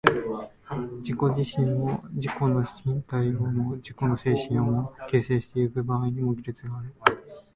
[1.03, 6.93] 自己自身を、自己の身体をも自己の精神をも、形成してゆく場合にも、技術がある。